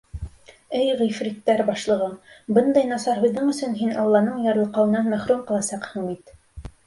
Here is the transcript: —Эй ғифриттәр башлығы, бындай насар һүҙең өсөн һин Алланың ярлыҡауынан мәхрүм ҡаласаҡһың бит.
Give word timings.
—Эй 0.77 0.87
ғифриттәр 1.01 1.61
башлығы, 1.67 2.07
бындай 2.59 2.89
насар 2.93 3.21
һүҙең 3.25 3.51
өсөн 3.53 3.77
һин 3.81 3.93
Алланың 4.05 4.41
ярлыҡауынан 4.49 5.11
мәхрүм 5.13 5.47
ҡаласаҡһың 5.53 6.09
бит. 6.11 6.35